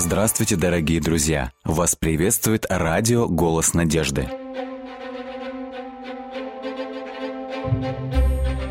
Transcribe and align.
Здравствуйте, 0.00 0.54
дорогие 0.54 1.00
друзья! 1.00 1.50
Вас 1.64 1.96
приветствует 1.96 2.66
радио 2.68 3.26
«Голос 3.26 3.74
надежды». 3.74 4.28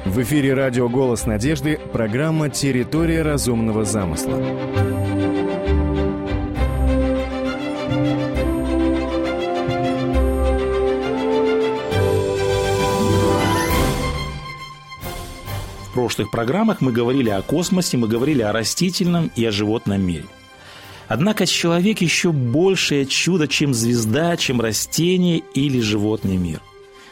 В 0.06 0.22
эфире 0.22 0.54
радио 0.54 0.88
«Голос 0.88 1.26
надежды» 1.26 1.82
программа 1.92 2.50
«Территория 2.50 3.24
разумного 3.24 3.84
замысла». 3.84 4.38
В 15.82 15.94
прошлых 15.94 16.32
программах 16.32 16.80
мы 16.80 16.94
говорили 16.94 17.32
о 17.32 17.42
космосе, 17.42 17.98
мы 17.98 18.08
говорили 18.08 18.42
о 18.42 18.54
растительном 18.54 19.30
и 19.36 19.44
о 19.44 19.52
животном 19.52 20.02
мире. 20.02 20.24
Однако 21.08 21.46
человек 21.46 22.02
еще 22.02 22.32
большее 22.32 23.06
чудо, 23.06 23.48
чем 23.48 23.74
звезда, 23.74 24.36
чем 24.36 24.60
растение 24.60 25.42
или 25.54 25.80
животный 25.80 26.38
мир. 26.38 26.62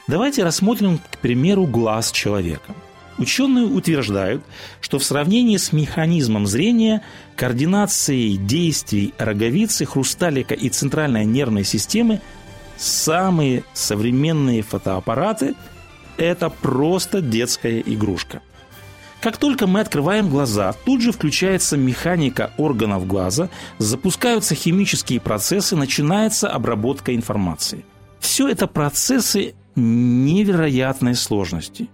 Давайте 0.08 0.44
рассмотрим, 0.44 1.00
к 1.00 1.18
примеру, 1.20 1.66
глаз 1.66 2.12
человека. 2.12 2.76
Ученые 3.18 3.66
утверждают, 3.66 4.44
что 4.82 5.00
в 5.00 5.04
сравнении 5.04 5.56
с 5.56 5.72
механизмом 5.72 6.46
зрения, 6.46 7.02
координацией 7.38 8.36
действий 8.36 9.14
роговицы, 9.18 9.86
хрусталика 9.86 10.54
и 10.54 10.68
центральной 10.68 11.24
нервной 11.24 11.64
системы 11.64 12.22
самые 12.76 13.64
современные 13.74 14.62
фотоаппараты– 14.62 15.56
это 16.18 16.50
просто 16.50 17.22
детская 17.22 17.80
игрушка– 17.80 18.42
как 19.22 19.38
только 19.38 19.66
мы 19.68 19.80
открываем 19.80 20.30
глаза, 20.30 20.74
тут 20.86 21.02
же 21.02 21.12
включается 21.12 21.78
механика 21.78 22.52
органов 22.58 23.08
глаза, 23.08 23.50
запускаются 23.80 24.56
химические 24.56 25.20
процессы, 25.20 25.76
начинается 25.76 26.50
обработка 26.50 27.16
информации. 27.16 27.86
Все 28.20 28.48
это 28.48 28.68
процессы 28.68 29.56
невероятной 29.76 31.16
сложности. 31.16 31.90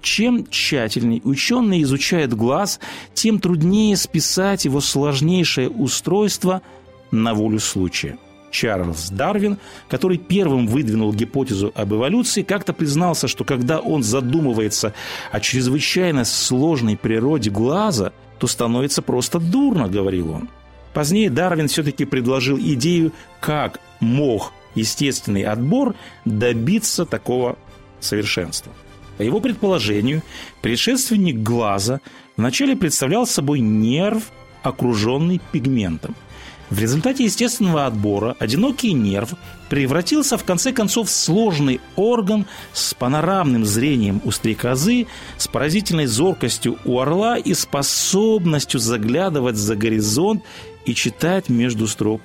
Чем 0.00 0.46
тщательней 0.46 1.20
ученый 1.24 1.82
изучает 1.82 2.32
глаз, 2.32 2.78
тем 3.14 3.40
труднее 3.40 3.96
списать 3.96 4.64
его 4.64 4.80
сложнейшее 4.80 5.68
устройство 5.68 6.62
на 7.10 7.34
волю 7.34 7.58
случая. 7.58 8.18
Чарльз 8.50 9.10
Дарвин, 9.10 9.58
который 9.88 10.18
первым 10.18 10.66
выдвинул 10.66 11.12
гипотезу 11.12 11.72
об 11.74 11.92
эволюции, 11.92 12.42
как-то 12.42 12.72
признался, 12.72 13.28
что 13.28 13.44
когда 13.44 13.80
он 13.80 14.02
задумывается 14.02 14.94
о 15.30 15.40
чрезвычайно 15.40 16.24
сложной 16.24 16.96
природе 16.96 17.50
глаза, 17.50 18.12
то 18.38 18.46
становится 18.46 19.02
просто 19.02 19.38
дурно, 19.38 19.88
говорил 19.88 20.32
он. 20.32 20.48
Позднее 20.92 21.30
Дарвин 21.30 21.68
все-таки 21.68 22.04
предложил 22.04 22.58
идею, 22.58 23.12
как 23.40 23.80
мог 24.00 24.52
естественный 24.74 25.42
отбор 25.42 25.94
добиться 26.24 27.04
такого 27.04 27.58
совершенства. 28.00 28.72
По 29.18 29.22
его 29.22 29.40
предположению, 29.40 30.22
предшественник 30.60 31.42
глаза 31.42 32.00
вначале 32.36 32.76
представлял 32.76 33.26
собой 33.26 33.60
нерв, 33.60 34.30
окруженный 34.62 35.40
пигментом– 35.52 36.14
в 36.70 36.80
результате 36.80 37.24
естественного 37.24 37.86
отбора 37.86 38.36
одинокий 38.40 38.92
нерв 38.92 39.34
превратился 39.68 40.36
в 40.36 40.44
конце 40.44 40.72
концов 40.72 41.08
в 41.08 41.12
сложный 41.12 41.80
орган 41.94 42.46
с 42.72 42.92
панорамным 42.94 43.64
зрением 43.64 44.20
у 44.24 44.32
стрекозы, 44.32 45.06
с 45.36 45.46
поразительной 45.46 46.06
зоркостью 46.06 46.78
у 46.84 46.98
орла 46.98 47.38
и 47.38 47.54
способностью 47.54 48.80
заглядывать 48.80 49.56
за 49.56 49.76
горизонт 49.76 50.42
и 50.84 50.94
читать 50.94 51.48
между 51.48 51.86
строк, 51.86 52.20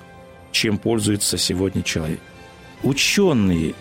чем 0.50 0.76
пользуется 0.76 1.38
сегодня 1.38 1.82
человек. 1.82 2.20
Ученые, 2.82 3.74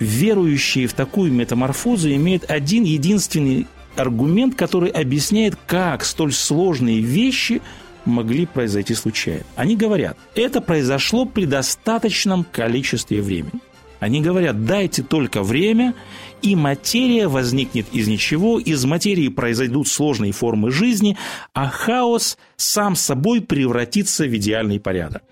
верующие 0.00 0.88
в 0.88 0.94
такую 0.94 1.32
метаморфозу, 1.32 2.10
имеют 2.10 2.50
один 2.50 2.82
единственный 2.82 3.68
аргумент, 3.94 4.56
который 4.56 4.90
объясняет, 4.90 5.56
как 5.68 6.04
столь 6.04 6.32
сложные 6.32 7.00
вещи– 7.00 7.62
могли 8.08 8.46
произойти 8.46 8.94
случайно. 8.94 9.44
Они 9.56 9.76
говорят, 9.76 10.16
это 10.34 10.60
произошло 10.60 11.24
при 11.24 11.44
достаточном 11.44 12.44
количестве 12.44 13.22
времени. 13.22 13.60
Они 14.00 14.20
говорят, 14.20 14.64
дайте 14.64 15.02
только 15.02 15.42
время, 15.42 15.94
и 16.40 16.54
материя 16.54 17.26
возникнет 17.26 17.86
из 17.92 18.06
ничего, 18.06 18.60
из 18.60 18.84
материи 18.84 19.28
произойдут 19.28 19.88
сложные 19.88 20.32
формы 20.32 20.70
жизни, 20.70 21.16
а 21.52 21.68
хаос 21.68 22.38
сам 22.56 22.94
собой 22.94 23.40
превратится 23.40 24.24
в 24.24 24.36
идеальный 24.36 24.80
порядок. 24.80 25.22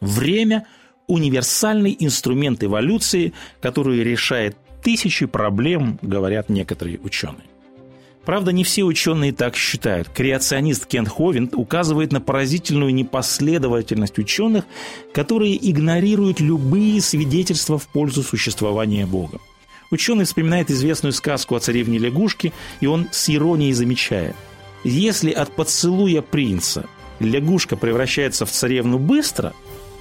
Время– 0.00 0.66
универсальный 1.06 1.96
инструмент 1.98 2.64
эволюции, 2.64 3.32
который 3.60 4.02
решает 4.02 4.56
тысячи 4.82 5.26
проблем, 5.26 5.98
говорят 6.02 6.48
некоторые 6.48 6.98
ученые. 6.98 7.51
Правда, 8.24 8.52
не 8.52 8.62
все 8.62 8.84
ученые 8.84 9.32
так 9.32 9.56
считают. 9.56 10.08
Креационист 10.08 10.86
Кен 10.86 11.06
Ховин 11.06 11.50
указывает 11.52 12.12
на 12.12 12.20
поразительную 12.20 12.94
непоследовательность 12.94 14.18
ученых, 14.18 14.64
которые 15.12 15.58
игнорируют 15.70 16.38
любые 16.40 17.00
свидетельства 17.00 17.78
в 17.78 17.88
пользу 17.88 18.22
существования 18.22 19.06
Бога. 19.06 19.40
Ученый 19.90 20.24
вспоминает 20.24 20.70
известную 20.70 21.12
сказку 21.12 21.56
о 21.56 21.60
царевне 21.60 21.98
лягушке, 21.98 22.52
и 22.80 22.86
он 22.86 23.08
с 23.10 23.28
иронией 23.28 23.72
замечает. 23.72 24.36
Если 24.84 25.32
от 25.32 25.54
поцелуя 25.54 26.22
принца 26.22 26.86
лягушка 27.18 27.76
превращается 27.76 28.46
в 28.46 28.50
царевну 28.50 28.98
быстро, 28.98 29.52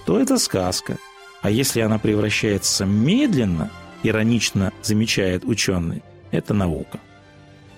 то 0.05 0.19
это 0.19 0.37
сказка. 0.37 0.97
А 1.41 1.49
если 1.49 1.81
она 1.81 1.97
превращается 1.97 2.85
медленно, 2.85 3.71
иронично 4.03 4.71
замечает 4.81 5.43
ученый, 5.43 6.03
это 6.29 6.53
наука. 6.53 6.99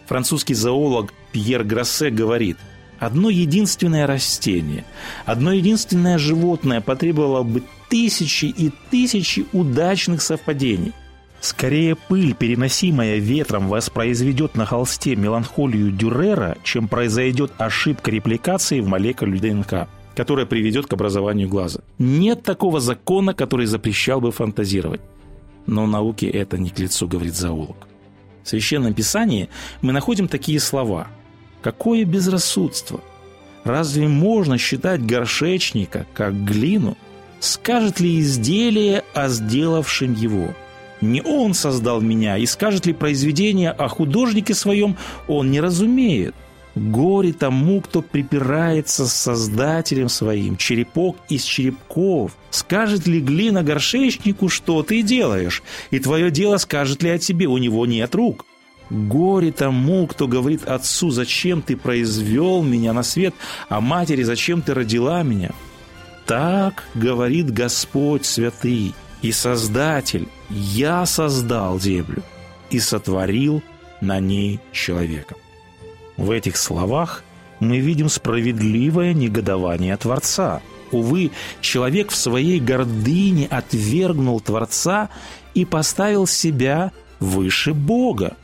Французский 0.06 0.54
зоолог 0.54 1.14
Пьер 1.32 1.64
Гроссе 1.64 2.10
говорит, 2.10 2.58
одно 3.00 3.30
единственное 3.30 4.08
растение, 4.08 4.86
одно 5.26 5.52
единственное 5.52 6.18
животное 6.18 6.82
потребовало 6.82 7.44
бы 7.44 7.64
тысячи 7.90 8.46
и 8.46 8.72
тысячи 8.92 9.46
удачных 9.54 10.22
совпадений. 10.22 10.94
Скорее 11.42 11.96
пыль, 11.96 12.34
переносимая 12.34 13.18
ветром, 13.18 13.68
воспроизведет 13.68 14.56
на 14.56 14.66
холсте 14.66 15.16
меланхолию 15.18 15.92
Дюрера, 15.92 16.58
чем 16.64 16.88
произойдет 16.88 17.52
ошибка 17.58 18.12
репликации 18.12 18.80
в 18.80 18.88
молекуле 18.88 19.40
ДНК, 19.40 19.90
которая 20.16 20.46
приведет 20.46 20.88
к 20.88 20.94
образованию 20.94 21.50
глаза. 21.50 21.82
Нет 22.00 22.44
такого 22.44 22.80
закона, 22.80 23.34
который 23.34 23.66
запрещал 23.66 24.22
бы 24.22 24.32
фантазировать. 24.32 25.02
Но 25.66 25.86
науке 25.86 26.28
это 26.28 26.58
не 26.58 26.70
к 26.70 26.80
лицу, 26.80 27.10
говорит 27.10 27.36
зоолог. 27.36 27.76
В 28.44 28.50
Священном 28.50 28.94
Писании 28.94 29.50
мы 29.82 29.94
находим 29.94 30.28
такие 30.28 30.60
слова. 30.60 31.08
«Какое 31.62 32.06
безрассудство! 32.06 33.02
Разве 33.64 34.08
можно 34.08 34.58
считать 34.58 35.06
горшечника, 35.06 36.06
как 36.14 36.44
глину? 36.44 36.98
Скажет 37.40 38.02
ли 38.02 38.20
изделие 38.20 39.04
о 39.14 39.30
сделавшем 39.30 40.14
его? 40.14 40.54
Не 41.00 41.22
он 41.22 41.54
создал 41.54 42.02
меня, 42.02 42.38
и 42.38 42.46
скажет 42.46 42.86
ли 42.86 42.94
произведение 42.94 43.72
о 43.72 43.88
художнике 43.88 44.54
своем, 44.54 44.98
он 45.28 45.52
не 45.52 45.62
разумеет. 45.62 46.36
Горе 46.76 47.34
тому, 47.34 47.82
кто 47.82 48.02
припирается 48.02 49.06
с 49.08 49.14
Создателем 49.14 50.10
своим, 50.10 50.58
черепок 50.58 51.18
из 51.30 51.44
черепков. 51.44 52.32
Скажет 52.50 53.06
ли 53.06 53.20
глина 53.20 53.62
горшечнику, 53.62 54.50
что 54.50 54.82
ты 54.82 55.04
делаешь? 55.04 55.62
И 55.92 56.00
твое 56.00 56.32
дело 56.32 56.58
скажет 56.58 57.04
ли 57.04 57.12
о 57.12 57.20
тебе, 57.20 57.46
у 57.46 57.58
него 57.58 57.86
нет 57.86 58.16
рук. 58.16 58.46
Горе 58.90 59.52
тому, 59.52 60.08
кто 60.08 60.28
говорит 60.28 60.68
отцу, 60.68 61.12
зачем 61.12 61.62
ты 61.62 61.78
произвел 61.78 62.64
меня 62.64 62.94
на 62.94 63.04
свет, 63.04 63.34
а 63.70 63.80
матери, 63.80 64.24
зачем 64.24 64.62
ты 64.62 64.74
родила 64.74 65.24
меня. 65.24 65.52
Так 66.26 66.84
говорит 66.96 67.52
Господь 67.52 68.26
святый 68.26 68.94
и 69.22 69.32
Создатель, 69.32 70.28
я 70.50 71.06
создал 71.06 71.80
землю 71.80 72.24
и 72.70 72.80
сотворил 72.80 73.62
на 74.02 74.20
ней 74.20 74.60
человека. 74.72 75.36
В 76.18 76.32
этих 76.32 76.58
словах 76.58 77.24
мы 77.60 77.80
видим 77.80 78.10
справедливое 78.10 79.14
негодование 79.14 79.96
Творца. 79.98 80.62
Увы, 80.92 81.32
человек 81.62 82.12
в 82.12 82.16
своей 82.16 82.60
гордыне 82.60 83.48
отвергнул 83.50 84.40
Творца 84.40 85.10
и 85.54 85.66
поставил 85.66 86.28
себя 86.28 86.92
выше 87.20 87.74
Бога. 87.74 88.36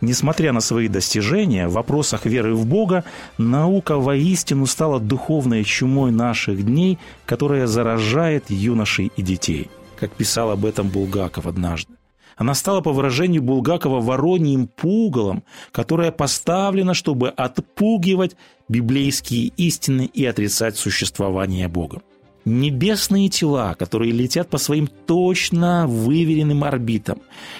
Несмотря 0.00 0.52
на 0.52 0.60
свои 0.60 0.88
достижения 0.88 1.66
в 1.66 1.72
вопросах 1.72 2.24
веры 2.24 2.54
в 2.54 2.66
Бога, 2.66 3.04
наука 3.36 3.96
воистину 3.96 4.66
стала 4.66 5.00
духовной 5.00 5.64
чумой 5.64 6.12
наших 6.12 6.64
дней, 6.64 6.98
которая 7.26 7.66
заражает 7.66 8.48
юношей 8.48 9.10
и 9.16 9.22
детей, 9.22 9.68
как 9.98 10.12
писал 10.12 10.52
об 10.52 10.64
этом 10.64 10.88
Булгаков 10.88 11.46
однажды. 11.46 11.97
Она 12.38 12.54
стала, 12.54 12.80
по 12.80 12.92
выражению 12.92 13.42
Булгакова, 13.42 14.00
вороньим 14.00 14.68
пугалом, 14.68 15.42
которое 15.72 16.12
поставлено, 16.12 16.94
чтобы 16.94 17.30
отпугивать 17.30 18.36
библейские 18.68 19.48
истины 19.56 20.08
и 20.14 20.24
отрицать 20.24 20.76
существование 20.76 21.66
Бога. 21.66 22.00
Небесные 22.44 23.28
тела, 23.28 23.74
которые 23.78 24.12
летят 24.12 24.48
по 24.48 24.58
своим 24.58 24.86
точно 24.86 25.86
выверенным 25.86 26.64
орбитам. 26.64 27.18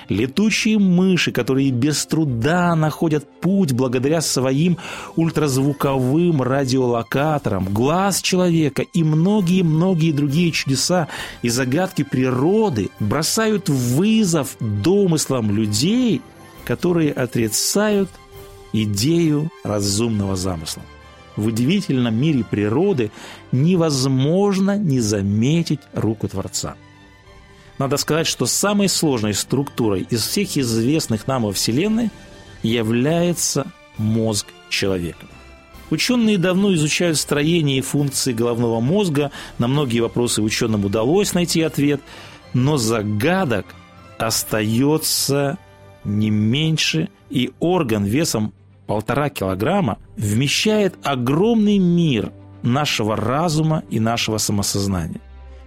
Летучие 0.08 0.78
мыши, 0.78 1.30
которые 1.30 1.70
без 1.70 2.06
труда 2.06 2.74
находят 2.74 3.28
путь 3.40 3.72
благодаря 3.72 4.20
своим 4.20 4.78
ультразвуковым 5.16 6.42
радиолокаторам. 6.42 7.66
Глаз 7.66 8.22
человека 8.22 8.82
и 8.82 9.02
многие-многие 9.04 10.12
другие 10.12 10.52
чудеса 10.52 11.08
и 11.42 11.48
загадки 11.48 12.02
природы 12.02 12.88
бросают 12.98 13.68
вызов 13.68 14.56
домыслам 14.60 15.50
людей, 15.50 16.22
которые 16.64 17.12
отрицают 17.12 18.08
идею 18.72 19.50
разумного 19.64 20.36
замысла 20.36 20.82
в 21.38 21.46
удивительном 21.46 22.14
мире 22.16 22.44
природы 22.44 23.10
невозможно 23.52 24.76
не 24.76 25.00
заметить 25.00 25.80
руку 25.94 26.28
Творца. 26.28 26.74
Надо 27.78 27.96
сказать, 27.96 28.26
что 28.26 28.46
самой 28.46 28.88
сложной 28.88 29.34
структурой 29.34 30.06
из 30.10 30.26
всех 30.26 30.58
известных 30.58 31.28
нам 31.28 31.44
во 31.44 31.52
Вселенной 31.52 32.10
является 32.64 33.70
мозг 33.98 34.48
человека. 34.68 35.26
Ученые 35.90 36.38
давно 36.38 36.74
изучают 36.74 37.16
строение 37.16 37.78
и 37.78 37.82
функции 37.82 38.32
головного 38.32 38.80
мозга, 38.80 39.30
на 39.58 39.68
многие 39.68 40.00
вопросы 40.00 40.42
ученым 40.42 40.84
удалось 40.84 41.34
найти 41.34 41.62
ответ, 41.62 42.00
но 42.52 42.76
загадок 42.76 43.64
остается 44.18 45.56
не 46.04 46.30
меньше, 46.30 47.08
и 47.30 47.52
орган 47.60 48.04
весом 48.04 48.52
полтора 48.88 49.28
килограмма 49.28 49.98
вмещает 50.16 50.96
огромный 51.04 51.78
мир 51.78 52.32
нашего 52.62 53.14
разума 53.14 53.84
и 53.90 54.00
нашего 54.00 54.38
самосознания. 54.38 55.20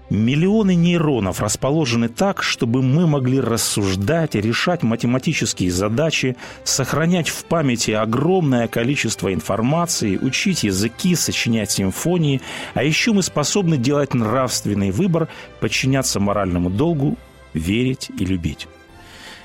Миллионы 0.10 0.76
нейронов 0.76 1.40
расположены 1.40 2.10
так, 2.10 2.44
чтобы 2.44 2.82
мы 2.82 3.08
могли 3.08 3.40
рассуждать, 3.40 4.36
решать 4.36 4.84
математические 4.84 5.72
задачи, 5.72 6.36
сохранять 6.66 7.30
в 7.30 7.46
памяти 7.46 7.92
огромное 7.92 8.68
количество 8.68 9.34
информации, 9.34 10.18
учить 10.18 10.64
языки, 10.64 11.16
сочинять 11.16 11.72
симфонии, 11.72 12.42
а 12.74 12.84
еще 12.84 13.14
мы 13.14 13.24
способны 13.24 13.78
делать 13.78 14.14
нравственный 14.14 14.92
выбор, 14.92 15.30
подчиняться 15.62 16.20
моральному 16.20 16.70
долгу, 16.70 17.18
верить 17.54 18.10
и 18.20 18.26
любить. 18.26 18.68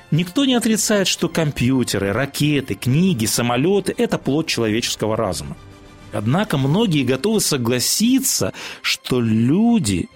Никто 0.09 0.45
не 0.45 0.55
отрицает, 0.55 1.07
что 1.07 1.27
компьютеры, 1.27 2.13
ракеты, 2.13 2.75
книги, 2.75 3.25
самолеты– 3.25 3.93
это 3.97 4.17
плод 4.17 4.47
человеческого 4.47 5.17
разума. 5.17 5.57
Однако 6.13 6.57
многие 6.57 7.03
готовы 7.03 7.41
согласиться, 7.41 8.53
что 8.81 9.19
люди, 9.19 10.07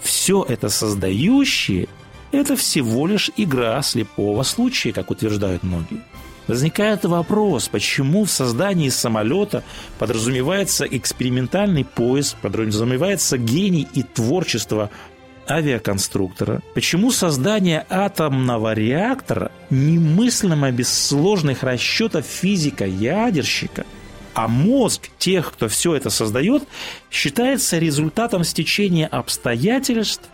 все 0.00 0.42
это 0.42 0.70
создающие, 0.70 1.88
это 2.32 2.56
всего 2.56 3.06
лишь 3.06 3.30
игра 3.36 3.80
слепого 3.82 4.42
случая, 4.42 4.92
как 4.92 5.10
утверждают 5.10 5.62
многие. 5.62 6.02
Возникает 6.46 7.04
вопрос, 7.04 7.68
почему 7.68 8.24
в 8.24 8.30
создании 8.30 8.88
самолета 8.88 9.64
подразумевается 9.98 10.84
экспериментальный 10.84 11.84
поиск, 11.84 12.36
подразумевается 12.40 13.36
гений 13.36 13.86
и 13.92 14.02
творчество 14.02 14.90
авиаконструктора, 15.48 16.62
почему 16.74 17.10
создание 17.10 17.86
атомного 17.88 18.72
реактора 18.74 19.50
немыслимо 19.70 20.70
без 20.70 20.92
сложных 20.92 21.62
расчетов 21.62 22.26
физика-ядерщика, 22.26 23.86
а 24.34 24.48
мозг 24.48 25.08
тех, 25.18 25.52
кто 25.52 25.68
все 25.68 25.94
это 25.94 26.10
создает, 26.10 26.64
считается 27.10 27.78
результатом 27.78 28.44
стечения 28.44 29.06
обстоятельств 29.06 30.28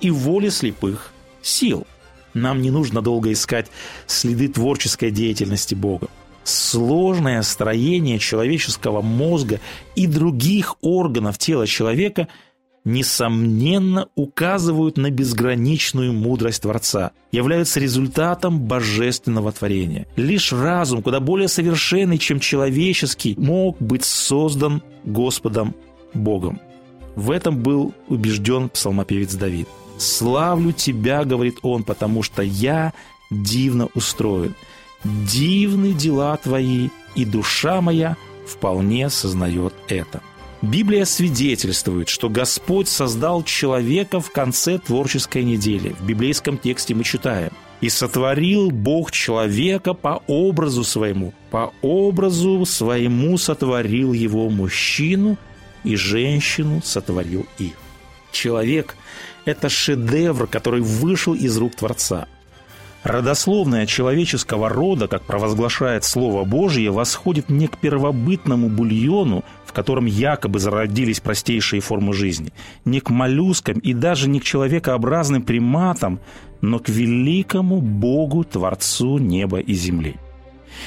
и 0.00 0.10
воли 0.10 0.48
слепых 0.48 1.12
сил. 1.42 1.86
Нам 2.32 2.62
не 2.62 2.70
нужно 2.70 3.00
долго 3.00 3.32
искать 3.32 3.70
следы 4.06 4.48
творческой 4.48 5.10
деятельности 5.10 5.74
Бога. 5.74 6.08
Сложное 6.42 7.40
строение 7.42 8.18
человеческого 8.18 9.02
мозга 9.02 9.60
и 9.94 10.06
других 10.06 10.76
органов 10.82 11.38
тела 11.38 11.66
человека– 11.66 12.28
несомненно 12.84 14.08
указывают 14.14 14.98
на 14.98 15.10
безграничную 15.10 16.12
мудрость 16.12 16.62
Творца, 16.62 17.12
являются 17.32 17.80
результатом 17.80 18.60
божественного 18.60 19.52
творения. 19.52 20.06
Лишь 20.16 20.52
разум, 20.52 21.02
куда 21.02 21.20
более 21.20 21.48
совершенный, 21.48 22.18
чем 22.18 22.40
человеческий, 22.40 23.34
мог 23.38 23.78
быть 23.80 24.04
создан 24.04 24.82
Господом 25.04 25.74
Богом. 26.12 26.60
В 27.16 27.30
этом 27.30 27.62
был 27.62 27.94
убежден 28.08 28.68
псалмопевец 28.68 29.34
Давид. 29.34 29.68
«Славлю 29.98 30.72
Тебя,— 30.72 31.24
говорит 31.24 31.58
он,— 31.62 31.82
потому 31.84 32.22
что 32.22 32.42
я 32.42 32.92
дивно 33.30 33.88
устроен. 33.94 34.54
Дивны 35.04 35.92
дела 35.92 36.36
Твои, 36.36 36.88
и 37.14 37.24
душа 37.24 37.80
моя 37.80 38.16
вполне 38.46 39.08
сознает 39.08 39.72
это». 39.88 40.20
Библия 40.64 41.04
свидетельствует, 41.04 42.08
что 42.08 42.30
Господь 42.30 42.88
создал 42.88 43.42
человека 43.42 44.20
в 44.20 44.30
конце 44.30 44.78
творческой 44.78 45.44
недели. 45.44 45.90
В 45.90 46.06
библейском 46.06 46.56
тексте 46.56 46.94
мы 46.94 47.04
читаем 47.04 47.50
«И 47.82 47.90
сотворил 47.90 48.70
Бог 48.70 49.12
человека 49.12 49.92
по 49.92 50.22
образу 50.26 50.82
своему, 50.82 51.34
по 51.50 51.74
образу 51.82 52.64
своему 52.64 53.36
сотворил 53.36 54.14
его 54.14 54.48
мужчину, 54.48 55.36
и 55.84 55.96
женщину 55.96 56.80
сотворил 56.82 57.46
их». 57.58 57.74
Человек– 58.32 58.96
это 59.44 59.68
шедевр, 59.68 60.46
который 60.46 60.80
вышел 60.80 61.34
из 61.34 61.58
рук 61.58 61.74
Творца. 61.74 62.26
Родословная 63.02 63.84
человеческого 63.84 64.70
рода, 64.70 65.08
как 65.08 65.24
провозглашает 65.24 66.04
Слово 66.04 66.44
Божье, 66.44 66.90
восходит 66.90 67.50
не 67.50 67.68
к 67.68 67.76
первобытному 67.76 68.70
бульону, 68.70 69.44
котором 69.74 70.06
якобы 70.06 70.58
зародились 70.58 71.20
простейшие 71.20 71.80
формы 71.80 72.14
жизни, 72.14 72.52
не 72.86 73.00
к 73.00 73.10
моллюскам 73.10 73.78
и 73.78 73.92
даже 73.92 74.28
не 74.28 74.40
к 74.40 74.44
человекообразным 74.44 75.42
приматам, 75.42 76.20
но 76.62 76.78
к 76.78 76.88
великому 76.88 77.80
Богу, 77.82 78.44
Творцу 78.44 79.18
неба 79.18 79.58
и 79.58 79.74
земли. 79.74 80.16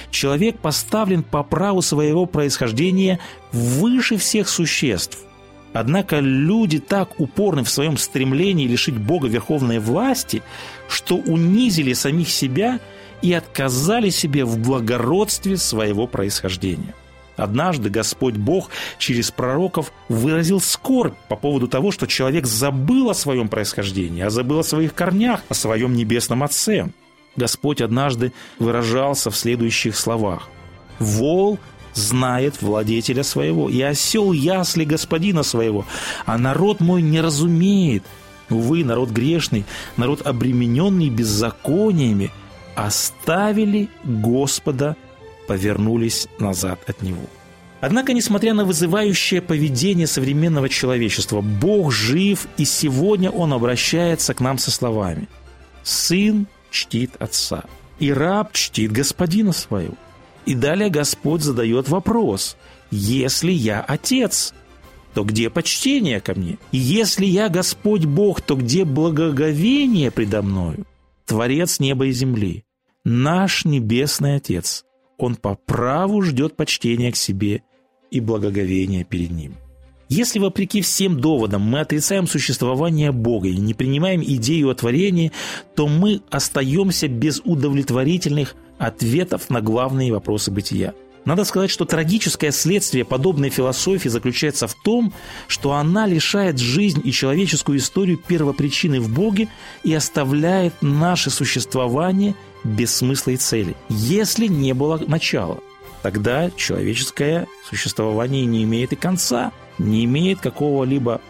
Человек 0.09 0.57
поставлен 0.59 1.23
по 1.23 1.43
праву 1.43 1.81
своего 1.81 2.25
происхождения 2.25 3.19
выше 3.51 4.17
всех 4.17 4.49
существ. 4.49 5.19
Однако 5.73 6.19
люди 6.19 6.79
так 6.79 7.19
упорны 7.19 7.63
в 7.63 7.69
своем 7.69 7.97
стремлении 7.97 8.67
лишить 8.67 8.97
Бога 8.97 9.27
верховной 9.27 9.79
власти, 9.79 10.41
что 10.89 11.15
унизили 11.15 11.93
самих 11.93 12.29
себя 12.29 12.79
и 13.21 13.33
отказали 13.33 14.09
себе 14.09 14.45
в 14.45 14.57
благородстве 14.57 15.57
своего 15.57 16.07
происхождения– 16.07 16.95
Однажды 17.37 17.89
Господь 17.89 18.35
Бог 18.35 18.69
через 18.97 19.31
пророков 19.31 19.93
выразил 20.09 20.59
скорбь 20.59 21.15
по 21.29 21.35
поводу 21.35 21.67
того, 21.67 21.91
что 21.91 22.07
человек 22.07 22.47
забыл 22.47 23.11
о 23.11 23.13
своем 23.13 23.47
происхождении, 23.47 24.23
а 24.23 24.29
забыл 24.31 24.59
о 24.59 24.63
своих 24.63 24.93
корнях, 24.93 25.41
о 25.47 25.53
своем 25.53 25.93
небесном 25.93 26.43
Отце. 26.43 26.89
Господь 27.35 27.81
однажды 27.81 28.33
выражался 28.57 29.29
в 29.29 29.37
следующих 29.37 29.95
словах. 29.95 30.49
«Вол 30.97 31.59
знает 31.93 32.61
владетеля 32.61 33.23
своего, 33.23 33.69
и 33.69 33.79
осел 33.81 34.31
ясли 34.31 34.83
господина 34.83 35.43
своего, 35.43 35.85
а 36.25 36.37
народ 36.37 36.79
мой 36.79 37.01
не 37.01 37.21
разумеет. 37.21 38.03
Увы, 38.49 38.83
народ 38.83 39.09
грешный, 39.09 39.65
народ 39.97 40.25
обремененный 40.25 41.09
беззакониями, 41.09 42.31
оставили 42.75 43.89
Господа 44.03 44.95
повернулись 45.47 46.27
назад 46.39 46.79
от 46.87 47.01
него. 47.01 47.25
Однако, 47.79 48.13
несмотря 48.13 48.53
на 48.53 48.65
вызывающее 48.65 49.41
поведение 49.41 50.07
современного 50.07 50.67
человечества, 50.67 51.41
Бог 51.41 51.91
жив, 51.91 52.47
и 52.57 52.65
сегодня 52.65 53.29
Он 53.29 53.53
обращается 53.53 54.33
к 54.33 54.39
нам 54.39 54.57
со 54.57 54.71
словами 54.71 55.27
«Сын 55.83 56.47
чтит 56.71 57.11
отца, 57.19 57.63
и 57.99 58.11
раб 58.11 58.53
чтит 58.53 58.91
господина 58.91 59.53
своего». 59.53 59.95
И 60.45 60.55
далее 60.55 60.89
Господь 60.89 61.43
задает 61.43 61.87
вопрос 61.87 62.57
«Если 62.89 63.51
я 63.51 63.81
отец, 63.81 64.53
то 65.13 65.23
где 65.23 65.49
почтение 65.49 66.19
ко 66.19 66.33
мне? 66.33 66.57
И 66.71 66.77
если 66.77 67.25
я 67.25 67.49
Господь 67.49 68.05
Бог, 68.05 68.41
то 68.41 68.55
где 68.55 68.85
благоговение 68.85 70.09
предо 70.09 70.41
мною? 70.41 70.85
Творец 71.25 71.79
неба 71.79 72.05
и 72.05 72.11
земли, 72.11 72.63
наш 73.03 73.65
Небесный 73.65 74.35
Отец, 74.35 74.85
он 75.17 75.35
по 75.35 75.55
праву 75.55 76.21
ждет 76.21 76.55
почтения 76.55 77.11
к 77.11 77.15
себе 77.15 77.63
и 78.11 78.19
благоговения 78.19 79.03
перед 79.03 79.31
ним. 79.31 79.55
Если, 80.09 80.39
вопреки 80.39 80.81
всем 80.81 81.19
доводам, 81.19 81.63
мы 81.63 81.81
отрицаем 81.81 82.27
существование 82.27 83.11
Бога 83.11 83.49
и 83.49 83.57
не 83.57 83.73
принимаем 83.73 84.23
идею 84.23 84.69
о 84.69 84.75
творении, 84.75 85.33
то 85.75 85.87
мы 85.87 86.21
остаемся 86.29 87.09
без 87.09 87.41
удовлетворительных 87.43 88.55
ответов 88.77 89.49
на 89.49 89.59
главные 89.59 90.13
вопросы 90.13 90.49
бытия. 90.49 90.93
Надо 91.25 91.43
сказать, 91.43 91.69
что 91.69 91.83
трагическое 91.83 92.51
следствие 92.51 93.03
подобной 93.03 93.49
философии 93.49 94.07
заключается 94.07 94.65
в 94.65 94.75
том, 94.81 95.11
что 95.49 95.73
она 95.73 96.07
лишает 96.07 96.57
жизнь 96.57 97.01
и 97.03 97.11
человеческую 97.11 97.79
историю 97.79 98.17
первопричины 98.17 99.01
в 99.01 99.13
Боге 99.13 99.49
и 99.83 99.93
оставляет 99.93 100.73
наше 100.81 101.29
существование 101.29 102.33
без 102.67 102.95
смысла 102.95 103.31
и 103.31 103.37
цели. 103.37 103.75
Если 103.89 104.47
не 104.47 104.73
было 104.73 105.01
начала, 105.07 105.59
тогда 106.03 106.51
человеческое 106.51 107.47
существование 107.67 108.45
не 108.45 108.63
имеет 108.63 108.93
и 108.93 108.95
конца, 108.95 109.51
не 109.77 110.05
имеет 110.05 110.39
какого-либо 110.39 111.21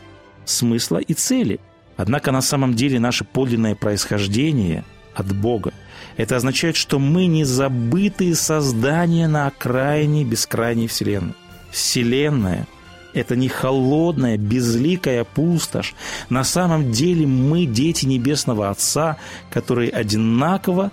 смысла 0.45 0.97
и 0.97 1.13
цели. 1.13 1.59
Однако 1.95 2.31
на 2.31 2.41
самом 2.41 2.73
деле 2.73 2.99
наше 2.99 3.23
подлинное 3.23 3.75
происхождение 3.75 4.83
от 5.13 5.33
Бога– 5.35 5.73
это 6.17 6.35
означает, 6.35 6.75
что 6.75 6.97
мы 6.97 7.27
не 7.27 7.43
забытые 7.43 8.35
создания 8.35 9.27
на 9.27 9.47
окраине 9.47 10.23
бескрайней 10.23 10.87
Вселенной. 10.87 11.33
Вселенная– 11.71 12.67
это 13.13 13.35
не 13.35 13.47
холодная, 13.47 14.37
безликая 14.37 15.23
пустошь. 15.23 15.93
На 16.29 16.43
самом 16.43 16.91
деле 16.91 17.27
мы 17.27 17.65
дети 17.65 18.05
Небесного 18.05 18.69
Отца, 18.69 19.17
которые 19.51 19.91
одинаково 19.91 20.91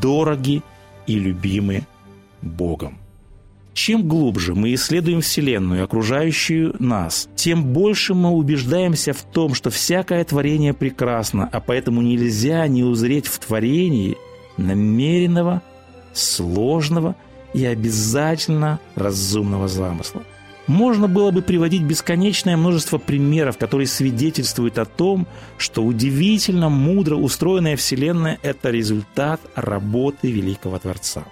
дороги 0.00 0.62
и 1.06 1.18
любимы 1.18 1.82
Богом. 2.42 2.98
Чем 3.72 4.06
глубже 4.06 4.54
мы 4.54 4.72
исследуем 4.74 5.20
Вселенную, 5.20 5.82
окружающую 5.82 6.76
нас, 6.78 7.28
тем 7.34 7.64
больше 7.72 8.14
мы 8.14 8.30
убеждаемся 8.30 9.12
в 9.12 9.22
том, 9.22 9.54
что 9.54 9.70
всякое 9.70 10.24
творение 10.24 10.72
прекрасно, 10.72 11.48
а 11.52 11.60
поэтому 11.60 12.00
нельзя 12.00 12.66
не 12.68 12.84
узреть 12.84 13.26
в 13.26 13.38
творении– 13.40 14.16
намеренного, 14.56 15.62
сложного 16.12 17.16
и 17.52 17.64
обязательно 17.64 18.80
разумного 18.94 19.68
замысла. 19.68 20.22
Можно 20.66 21.08
было 21.08 21.30
бы 21.30 21.42
приводить 21.42 21.82
бесконечное 21.82 22.56
множество 22.56 22.98
примеров, 22.98 23.58
которые 23.58 23.86
свидетельствуют 23.86 24.78
о 24.78 24.86
том, 24.86 25.26
что 25.58 25.84
удивительно 25.84 26.70
мудро 26.70 27.16
устроенная 27.16 27.76
Вселенная– 27.76 28.38
это 28.42 28.70
результат 28.70 29.40
работы 29.54 30.30
Великого 30.30 30.78
Творца. 30.78 31.24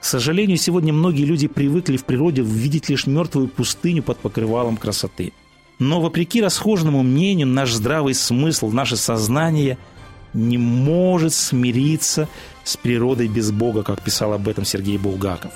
К 0.00 0.04
сожалению, 0.04 0.58
сегодня 0.58 0.92
многие 0.92 1.24
люди 1.24 1.48
привыкли 1.48 1.96
в 1.96 2.04
природе 2.04 2.42
видеть 2.42 2.90
лишь 2.90 3.06
мертвую 3.06 3.48
пустыню 3.48 4.02
под 4.02 4.18
покрывалом 4.18 4.76
красоты. 4.76 5.32
Но 5.78 6.02
вопреки 6.02 6.42
расхожему 6.42 7.02
мнению, 7.02 7.46
наш 7.46 7.72
здравый 7.72 8.14
смысл, 8.14 8.70
наше 8.70 8.96
сознание– 8.96 9.78
не 10.34 10.58
может 10.58 11.32
смириться 11.32 12.28
с 12.64 12.76
природой 12.76 13.28
без 13.28 13.50
Бога, 13.52 13.82
как 13.82 14.02
писал 14.02 14.32
об 14.32 14.48
этом 14.48 14.64
Сергей 14.64 14.98
Булгаков. 14.98 15.52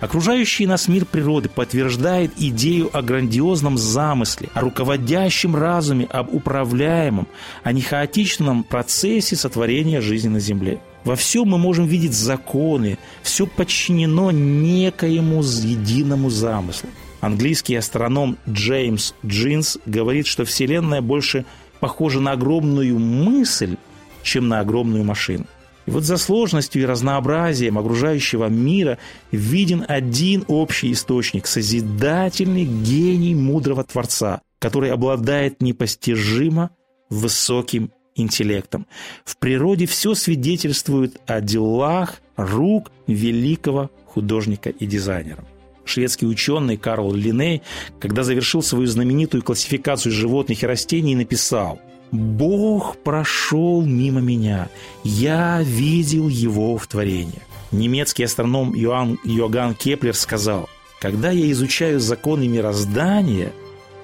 Окружающий 0.00 0.66
нас 0.66 0.88
мир 0.88 1.04
природы 1.04 1.48
подтверждает 1.48 2.32
идею 2.36 2.90
о 2.96 3.02
грандиозном 3.02 3.78
замысле, 3.78 4.48
о 4.54 4.60
руководящем 4.60 5.54
разуме, 5.54 6.06
об 6.06 6.34
управляемом, 6.34 7.28
а 7.62 7.72
не 7.72 7.82
хаотичном 7.82 8.64
процессе 8.64 9.36
сотворения 9.36 10.00
жизни 10.00 10.28
на 10.28 10.40
Земле. 10.40 10.80
Во 11.04 11.16
всем 11.16 11.48
мы 11.48 11.58
можем 11.58 11.86
видеть 11.86 12.14
законы, 12.14 12.98
все 13.22 13.46
подчинено 13.46 14.30
некоему 14.30 15.42
единому 15.42 16.30
замыслу. 16.30 16.88
Английский 17.20 17.76
астроном 17.76 18.36
Джеймс 18.48 19.14
Джинс 19.24 19.78
говорит, 19.86 20.26
что 20.26 20.44
Вселенная 20.44 21.00
больше 21.00 21.44
похожа 21.80 22.20
на 22.20 22.32
огромную 22.32 22.98
мысль, 22.98 23.76
чем 24.22 24.48
на 24.48 24.60
огромную 24.60 25.04
машину. 25.04 25.46
И 25.86 25.90
вот 25.90 26.04
за 26.04 26.16
сложностью 26.16 26.82
и 26.82 26.86
разнообразием 26.86 27.78
окружающего 27.78 28.46
мира 28.46 28.98
виден 29.30 29.84
один 29.88 30.44
общий 30.48 30.92
источник– 30.92 31.46
созидательный 31.48 32.64
гений 32.64 33.34
мудрого 33.34 33.84
Творца, 33.84 34.40
который 34.58 34.92
обладает 34.92 35.60
непостижимо 35.60 36.70
высоким 37.10 37.90
интеллектом. 38.14 38.86
В 39.24 39.36
природе 39.38 39.86
все 39.86 40.14
свидетельствует 40.14 41.20
о 41.26 41.40
делах 41.40 42.20
рук 42.36 42.92
великого 43.06 43.90
художника 44.06 44.70
и 44.70 44.86
дизайнера. 44.86 45.44
Шведский 45.84 46.26
ученый 46.26 46.76
Карл 46.76 47.12
Линей, 47.12 47.62
когда 47.98 48.22
завершил 48.22 48.62
свою 48.62 48.86
знаменитую 48.86 49.42
классификацию 49.42 50.12
животных 50.12 50.62
и 50.62 50.66
растений, 50.66 51.16
написал– 51.16 51.80
Бог 52.12 52.98
прошел 52.98 53.82
мимо 53.82 54.20
меня. 54.20 54.68
Я 55.02 55.62
видел 55.62 56.28
его 56.28 56.76
в 56.76 56.86
творении. 56.86 57.40
Немецкий 57.72 58.24
астроном 58.24 58.74
Йоанн, 58.74 59.18
Йоганн 59.24 59.74
Кеплер 59.74 60.14
сказал, 60.14 60.68
когда 61.00 61.30
я 61.30 61.50
изучаю 61.52 62.00
законы 62.00 62.46
мироздания, 62.48 63.52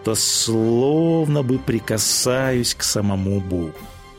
то 0.05 0.15
словно 0.15 1.43
бы 1.43 1.59
прикасаюсь 1.59 2.75
к 2.75 2.83
самому 2.83 3.41
Богу. 3.41 3.75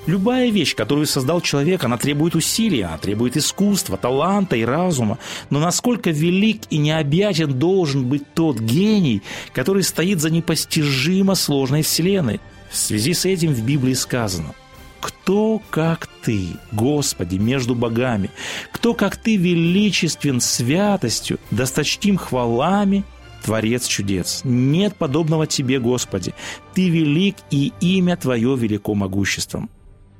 Любая 0.05 0.50
вещь, 0.51 0.75
которую 0.75 1.08
создал 1.08 1.41
человек, 1.41 1.84
она 1.84 1.98
требует 1.98 2.36
усилия, 2.36 2.86
она 2.86 2.98
требует 3.00 3.38
искусства, 3.38 3.98
таланта 3.98 4.55
и 4.55 4.63
разума. 4.63 5.17
Но 5.50 5.60
насколько 5.60 6.12
велик 6.12 6.62
и 6.69 6.77
необъятен 6.77 7.58
должен 7.58 8.08
быть 8.08 8.24
тот 8.36 8.60
гений, 8.60 9.24
который 9.51 9.81
стоит 9.81 10.19
за 10.19 10.29
непостижимо 10.29 11.34
сложной 11.34 11.81
вселенной– 11.81 12.39
в 12.70 12.76
связи 12.76 13.14
с 13.14 13.26
этим 13.26 13.54
в 13.54 13.64
Библии 13.64 13.94
сказано 13.94 14.54
«Кто, 15.02 15.62
как 15.70 16.08
Ты, 16.24 16.48
Господи, 16.72 17.38
между 17.38 17.74
богами? 17.76 18.30
Кто, 18.72 18.94
как 18.94 19.18
Ты, 19.18 19.38
величествен 19.38 20.42
святостью, 20.42 21.40
досточтим 21.52 22.18
хвалами, 22.18 23.04
Творец 23.44 23.88
чудес. 23.88 24.42
Нет 24.44 24.96
подобного 24.96 25.48
Тебе, 25.48 25.80
Господи. 25.80 26.34
Ты 26.74 26.90
велик, 26.90 27.38
и 27.52 27.72
имя 27.80 28.18
Твое 28.18 28.56
велико 28.58 28.94
могуществом. 28.96 29.70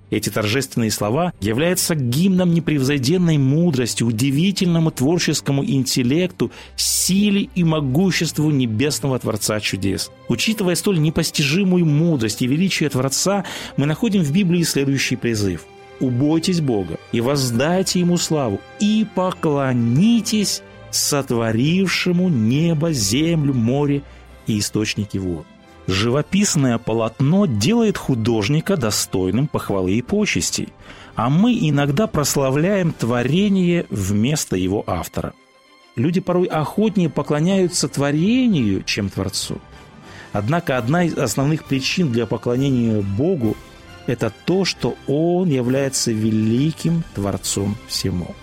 Эти 0.10 0.30
торжественные 0.30 0.92
слова 0.92 1.34
являются 1.40 1.94
гимном 1.94 2.54
непревзойденной 2.54 3.38
мудрости, 3.38 4.04
удивительному 4.04 4.92
творческому 4.92 5.64
интеллекту, 5.64 6.52
силе 6.76 7.50
и 7.54 7.64
могуществу 7.64 8.50
небесного 8.50 9.20
Творца 9.20 9.60
чудес. 9.60 10.12
Учитывая 10.28 10.76
столь 10.76 11.00
непостижимую 11.00 11.86
мудрость 11.86 12.42
и 12.42 12.48
величие 12.48 12.90
Творца, 12.90 13.46
мы 13.78 13.86
находим 13.86 14.24
в 14.24 14.32
Библии 14.32 14.64
следующий 14.64 15.16
призыв. 15.16 15.66
«Убойтесь 16.00 16.62
Бога 16.62 16.98
и 17.12 17.20
воздайте 17.20 18.00
Ему 18.00 18.18
славу, 18.18 18.62
и 18.80 19.06
поклонитесь 19.16 20.64
сотворившему 20.92 22.30
небо, 22.30 22.94
землю, 22.94 23.54
море 23.54 24.02
и 24.48 24.60
источники 24.60 25.18
вод». 25.18 25.46
Живописное 25.90 26.78
полотно 26.78 27.48
делает 27.48 27.98
художника 27.98 28.78
достойным 28.78 29.48
похвалы 29.48 29.94
и 29.94 30.04
почестей, 30.04 30.70
а 31.16 31.32
мы 31.32 31.58
иногда 31.60 32.06
прославляем 32.06 32.92
творение 32.94 33.88
вместо 33.90 34.56
его 34.56 34.84
автора. 34.86 35.34
Люди 35.96 36.20
порой 36.20 36.46
охотнее 36.46 37.10
поклоняются 37.10 37.88
творению, 37.88 38.84
чем 38.84 39.10
Творцу. 39.10 39.58
Однако 40.32 40.78
одна 40.78 41.06
из 41.06 41.18
основных 41.18 41.64
причин 41.64 42.12
для 42.12 42.28
поклонения 42.28 43.02
Богу– 43.02 43.58
это 44.06 44.32
то, 44.46 44.66
что 44.66 44.96
Он 45.08 45.50
является 45.50 46.12
великим 46.12 47.04
Творцом 47.16 47.76
всему. 47.88 48.36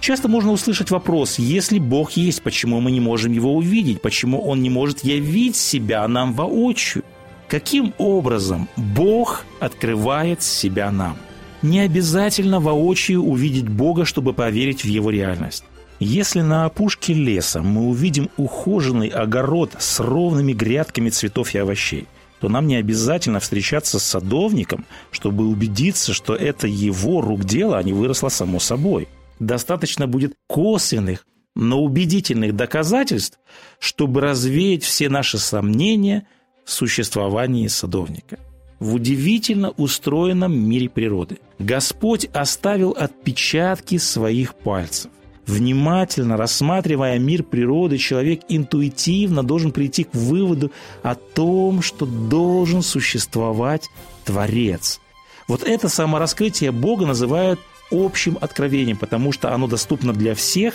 Часто 0.00 0.28
можно 0.28 0.52
услышать 0.52 0.90
вопрос, 0.90 1.38
если 1.38 1.78
Бог 1.78 2.12
есть, 2.12 2.42
почему 2.42 2.80
мы 2.80 2.92
не 2.92 3.00
можем 3.00 3.32
Его 3.32 3.54
увидеть, 3.54 4.00
почему 4.00 4.40
Он 4.40 4.62
не 4.62 4.70
может 4.70 5.04
явить 5.04 5.56
себя 5.56 6.06
нам 6.06 6.32
воочию? 6.34 7.04
Каким 7.48 7.94
образом 7.98 8.68
Бог 8.76 9.44
открывает 9.58 10.42
себя 10.42 10.90
нам? 10.92 11.16
Не 11.62 11.80
обязательно 11.80 12.60
воочию 12.60 13.22
увидеть 13.22 13.68
Бога, 13.68 14.04
чтобы 14.04 14.32
поверить 14.32 14.84
в 14.84 14.86
Его 14.86 15.10
реальность. 15.10 15.64
Если 15.98 16.42
на 16.42 16.66
опушке 16.66 17.12
леса 17.12 17.60
мы 17.60 17.88
увидим 17.88 18.30
ухоженный 18.36 19.08
огород 19.08 19.72
с 19.80 19.98
ровными 19.98 20.52
грядками 20.52 21.10
цветов 21.10 21.54
и 21.54 21.58
овощей, 21.58 22.06
то 22.38 22.48
нам 22.48 22.68
не 22.68 22.76
обязательно 22.76 23.40
встречаться 23.40 23.98
с 23.98 24.04
садовником, 24.04 24.84
чтобы 25.10 25.48
убедиться, 25.48 26.12
что 26.12 26.36
это 26.36 26.68
его 26.68 27.20
рук 27.20 27.44
дело, 27.44 27.78
а 27.78 27.82
не 27.82 27.92
выросло 27.92 28.28
само 28.28 28.60
собой– 28.60 29.08
достаточно 29.38 30.06
будет 30.06 30.34
косвенных, 30.46 31.26
но 31.54 31.82
убедительных 31.82 32.54
доказательств, 32.54 33.38
чтобы 33.78 34.20
развеять 34.20 34.84
все 34.84 35.08
наши 35.08 35.38
сомнения 35.38 36.26
в 36.64 36.70
существовании 36.70 37.66
садовника. 37.66 38.38
В 38.78 38.94
удивительно 38.94 39.70
устроенном 39.70 40.56
мире 40.56 40.88
природы 40.88 41.38
Господь 41.58 42.26
оставил 42.32 42.90
отпечатки 42.90 43.98
своих 43.98 44.54
пальцев. 44.54 45.10
Внимательно 45.46 46.36
рассматривая 46.36 47.18
мир 47.18 47.42
природы, 47.42 47.96
человек 47.96 48.42
интуитивно 48.48 49.42
должен 49.42 49.72
прийти 49.72 50.04
к 50.04 50.14
выводу 50.14 50.70
о 51.02 51.14
том, 51.14 51.80
что 51.80 52.04
должен 52.04 52.82
существовать 52.82 53.88
Творец. 54.24 55.00
Вот 55.48 55.62
это 55.64 55.88
самораскрытие 55.88 56.70
Бога 56.70 57.06
называют 57.06 57.58
общим 57.90 58.38
откровением, 58.40 58.96
потому 58.96 59.32
что 59.32 59.52
оно 59.52 59.66
доступно 59.66 60.12
для 60.12 60.34
всех 60.34 60.74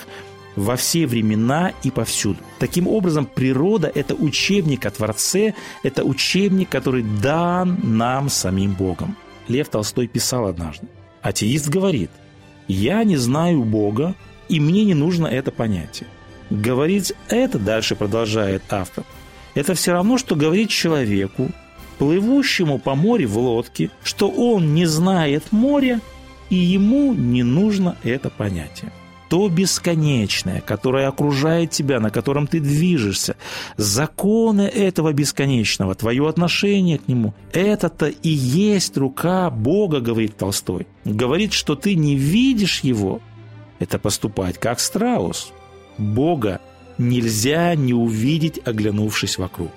во 0.55 0.75
все 0.75 1.07
времена 1.07 1.73
и 1.83 1.91
повсюду. 1.91 2.37
Таким 2.59 2.87
образом, 2.87 3.25
природа– 3.25 3.91
это 3.95 4.13
учебник 4.15 4.85
о 4.85 4.91
Творце, 4.91 5.53
это 5.81 6.03
учебник, 6.03 6.69
который 6.69 7.03
дан 7.03 7.79
нам 7.83 8.29
самим 8.29 8.73
Богом. 8.73 9.17
Лев 9.47 9.69
Толстой 9.69 10.07
писал 10.07 10.45
однажды. 10.47 10.87
Атеист 11.21 11.69
говорит, 11.69 12.11
«Я 12.67 13.03
не 13.03 13.17
знаю 13.17 13.63
Бога, 13.63 14.15
и 14.49 14.59
мне 14.59 14.85
не 14.85 14.93
нужно 14.93 15.27
это 15.27 15.51
понятие». 15.51 16.07
Говорить 16.49 17.13
это, 17.29 17.57
дальше 17.57 17.95
продолжает 17.95 18.61
автор, 18.69 19.05
это 19.55 19.73
все 19.73 19.93
равно, 19.93 20.17
что 20.17 20.35
говорить 20.35 20.69
человеку, 20.69 21.49
плывущему 21.97 22.79
по 22.79 22.95
морю 22.95 23.29
в 23.29 23.37
лодке, 23.37 23.89
что 24.03 24.29
он 24.29 24.73
не 24.73 24.85
знает 24.85 25.51
моря, 25.51 25.99
и 26.53 26.55
ему 26.55 27.15
не 27.15 27.41
нужно 27.41 27.97
это 28.03 28.29
понятие. 28.29 28.91
То 29.27 29.49
бесконечное, 29.49 30.61
которое 30.61 31.07
окружает 31.07 31.71
тебя, 31.71 31.99
на 31.99 32.11
котором 32.11 32.45
ты 32.45 32.59
движешься, 32.59 33.35
законы 33.75 34.61
этого 34.61 35.11
бесконечного, 35.13 35.95
твое 35.95 36.29
отношение 36.29 36.99
к 36.99 37.07
нему, 37.07 37.33
это-то 37.51 38.05
и 38.05 38.29
есть 38.29 38.95
рука 38.97 39.49
Бога, 39.49 39.99
говорит 39.99 40.37
Толстой. 40.37 40.85
Говорит, 41.05 41.53
что 41.53 41.75
ты 41.75 41.95
не 41.95 42.15
видишь 42.15 42.81
его, 42.81 43.19
это 43.79 43.97
поступать 43.97 44.59
как 44.59 44.79
страус. 44.79 45.51
Бога 45.97 46.61
нельзя 46.99 47.73
не 47.73 47.95
увидеть, 47.95 48.59
оглянувшись 48.63 49.39
вокруг. 49.39 49.71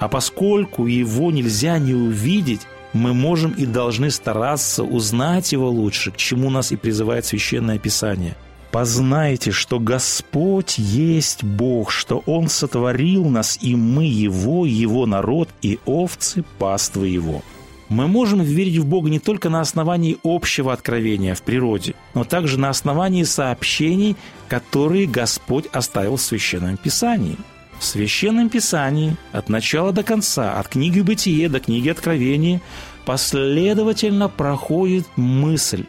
А 0.00 0.08
поскольку 0.08 0.86
его 0.86 1.30
нельзя 1.30 1.78
не 1.78 1.94
увидеть, 1.94 2.62
мы 2.92 3.14
можем 3.14 3.52
и 3.52 3.66
должны 3.66 4.10
стараться 4.10 4.82
узнать 4.82 5.52
его 5.52 5.70
лучше, 5.70 6.10
к 6.10 6.16
чему 6.16 6.50
нас 6.50 6.72
и 6.72 6.76
призывает 6.76 7.24
Священное 7.26 7.78
Писание. 7.78 8.36
«Познайте, 8.72 9.52
что 9.52 9.78
Господь 9.78 10.76
есть 10.78 11.42
Бог, 11.42 11.90
что 11.90 12.22
Он 12.26 12.48
сотворил 12.48 13.24
нас, 13.26 13.58
и 13.62 13.74
мы 13.74 14.04
Его, 14.04 14.66
Его 14.66 15.06
народ, 15.06 15.48
и 15.62 15.78
овцы 15.86 16.44
паствы 16.58 17.08
Его». 17.08 17.42
Мы 17.88 18.08
можем 18.08 18.40
верить 18.40 18.78
в 18.78 18.86
Бога 18.86 19.08
не 19.08 19.20
только 19.20 19.48
на 19.48 19.60
основании 19.60 20.18
общего 20.24 20.72
откровения 20.72 21.34
в 21.34 21.42
природе, 21.42 21.94
но 22.14 22.24
также 22.24 22.58
на 22.58 22.68
основании 22.68 23.22
сообщений, 23.22 24.16
которые 24.48 25.06
Господь 25.06 25.66
оставил 25.72 26.16
в 26.16 26.20
Священном 26.20 26.76
Писании. 26.76 27.36
В 27.78 27.84
Священном 27.84 28.48
Писании 28.48 29.16
от 29.32 29.48
начала 29.48 29.92
до 29.92 30.02
конца, 30.02 30.58
от 30.58 30.68
книги 30.68 31.00
Бытие 31.00 31.48
до 31.48 31.60
книги 31.60 31.88
Откровения, 31.88 32.60
последовательно 33.04 34.28
проходит 34.28 35.06
мысль 35.16 35.84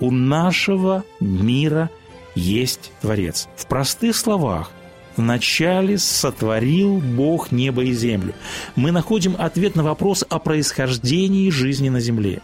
«У 0.00 0.10
нашего 0.10 1.04
мира 1.18 1.90
есть 2.34 2.92
Творец». 3.00 3.48
В 3.56 3.66
простых 3.66 4.16
словах, 4.16 4.70
Вначале 5.16 5.98
сотворил 5.98 6.98
Бог 6.98 7.52
небо 7.52 7.82
и 7.82 7.92
землю. 7.92 8.32
Мы 8.76 8.90
находим 8.90 9.34
ответ 9.38 9.74
на 9.74 9.82
вопрос 9.82 10.24
о 10.26 10.38
происхождении 10.38 11.50
жизни 11.50 11.88
на 11.88 12.00
земле. 12.00 12.40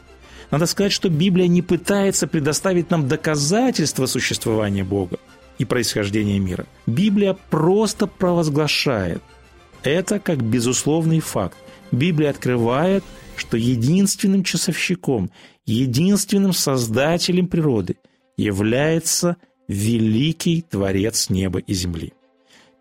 Надо 0.50 0.66
сказать, 0.66 0.92
что 0.92 1.08
Библия 1.08 1.46
не 1.46 1.62
пытается 1.62 2.26
предоставить 2.26 2.90
нам 2.90 3.08
доказательства 3.08 4.06
существования 4.06 4.84
Бога 4.84 5.18
и 5.58 5.64
происхождения 5.64 6.38
мира. 6.38 6.66
Библия 6.86 7.36
просто 7.50 8.06
провозглашает 8.06 9.22
это 9.86 10.18
как 10.18 10.42
безусловный 10.42 11.20
факт. 11.20 11.56
Библия 11.92 12.30
открывает, 12.30 13.04
что 13.36 13.56
единственным 13.56 14.42
часовщиком, 14.42 15.30
единственным 15.64 16.52
создателем 16.52 17.46
природы 17.46 17.96
является 18.36 19.36
великий 19.68 20.62
Творец 20.62 21.30
неба 21.30 21.60
и 21.60 21.72
земли. 21.72 22.12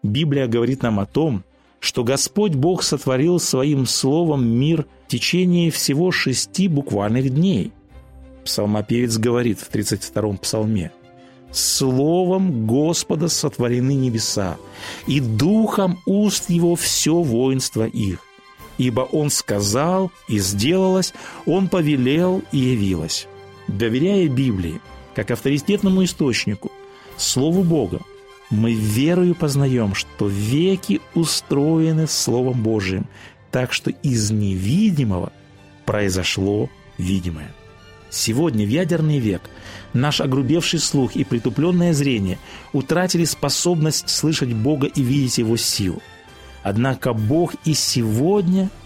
Библия 0.02 0.48
говорит 0.48 0.82
нам 0.82 1.00
о 1.00 1.06
том, 1.06 1.44
что 1.80 2.04
Господь 2.04 2.56
Бог 2.56 2.82
сотворил 2.82 3.40
своим 3.40 3.86
словом 3.86 4.48
мир 4.48 4.88
в 5.06 5.12
течение 5.12 5.70
всего 5.70 6.12
шести 6.12 6.68
буквальных 6.68 7.30
дней. 7.30 7.72
Псалмопевец 8.44 9.18
говорит 9.18 9.60
в 9.60 9.70
32-м 9.70 10.38
псалме 10.38 10.92
«Словом 11.56 12.68
Господа 12.68 13.30
сотворены 13.30 13.94
небеса, 13.94 14.58
и 15.08 15.22
духом 15.22 16.00
уст 16.06 16.50
Его 16.50 16.76
все 16.76 17.22
воинство 17.22 17.88
их. 17.88 18.20
Ибо 18.78 19.02
Он 19.02 19.30
сказал, 19.30 20.12
и 20.28 20.38
сделалось, 20.40 21.14
Он 21.46 21.70
повелел, 21.70 22.44
и 22.52 22.58
явилось». 22.58 23.28
Доверяя 23.68 24.28
Библии, 24.28 24.82
как 25.16 25.32
авторитетному 25.32 26.04
источнику, 26.04 26.72
Слову 27.18 27.64
Бога, 27.64 28.02
мы 28.50 28.74
верою 28.74 29.34
познаем, 29.34 29.96
что 29.96 30.28
веки 30.28 31.02
устроены 31.14 32.06
Словом 32.08 32.62
Божиим, 32.62 33.08
так 33.50 33.74
что 33.74 33.92
из 34.04 34.30
невидимого 34.30 35.32
произошло 35.86 36.70
видимое. 36.98 37.54
Сегодня, 38.16 38.66
в 38.66 38.70
ядерный 38.70 39.20
век, 39.20 39.42
наш 39.92 40.22
огрубевший 40.22 40.80
слух 40.80 41.18
и 41.18 41.26
притупленное 41.26 41.94
зрение 41.94 42.40
утратили 42.72 43.26
способность 43.26 44.10
слышать 44.10 44.54
Бога 44.54 44.88
и 44.88 45.02
видеть 45.02 45.38
Его 45.38 45.58
силу. 45.58 46.02
Однако 46.64 47.12
Бог 47.12 47.56
и 47.66 47.74
сегодня– 47.74 48.70